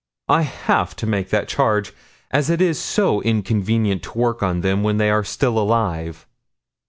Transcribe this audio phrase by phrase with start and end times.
[0.29, 1.93] "I have to make that charge
[2.31, 6.25] as it is so inconvenient to work on them when they are still alive."